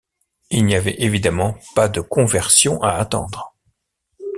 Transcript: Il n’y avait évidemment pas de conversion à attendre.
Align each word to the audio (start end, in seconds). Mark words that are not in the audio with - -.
Il 0.49 0.65
n’y 0.65 0.73
avait 0.73 0.99
évidemment 1.03 1.59
pas 1.75 1.87
de 1.87 2.01
conversion 2.01 2.81
à 2.81 2.93
attendre. 2.93 3.53